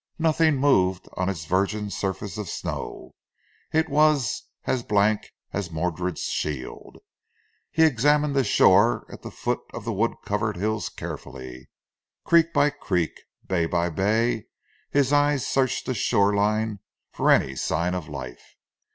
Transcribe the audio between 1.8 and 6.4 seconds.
surface of snow. It was as blank as Modred's